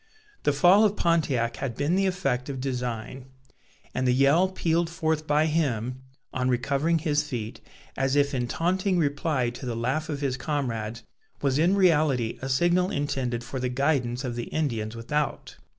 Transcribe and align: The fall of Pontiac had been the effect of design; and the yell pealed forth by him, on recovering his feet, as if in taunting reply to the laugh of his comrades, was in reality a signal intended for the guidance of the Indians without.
The 0.41 0.51
fall 0.51 0.83
of 0.83 0.95
Pontiac 0.97 1.57
had 1.57 1.75
been 1.77 1.95
the 1.95 2.07
effect 2.07 2.49
of 2.49 2.59
design; 2.59 3.25
and 3.93 4.07
the 4.07 4.11
yell 4.13 4.49
pealed 4.49 4.89
forth 4.89 5.27
by 5.27 5.45
him, 5.45 6.01
on 6.33 6.49
recovering 6.49 6.97
his 6.97 7.21
feet, 7.21 7.61
as 7.95 8.15
if 8.15 8.33
in 8.33 8.47
taunting 8.47 8.97
reply 8.97 9.51
to 9.51 9.63
the 9.67 9.75
laugh 9.75 10.09
of 10.09 10.21
his 10.21 10.37
comrades, 10.37 11.03
was 11.43 11.59
in 11.59 11.75
reality 11.75 12.39
a 12.41 12.49
signal 12.49 12.89
intended 12.89 13.43
for 13.43 13.59
the 13.59 13.69
guidance 13.69 14.23
of 14.23 14.35
the 14.35 14.45
Indians 14.45 14.95
without. 14.95 15.57